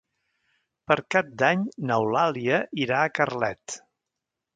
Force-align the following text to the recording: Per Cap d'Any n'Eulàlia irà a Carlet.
Per 0.91 0.95
Cap 1.15 1.27
d'Any 1.41 1.65
n'Eulàlia 1.91 2.57
irà 2.87 3.03
a 3.03 3.13
Carlet. 3.19 3.77